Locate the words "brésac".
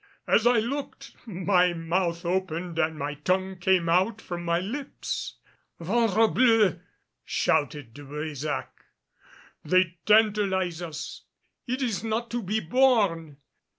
8.01-8.69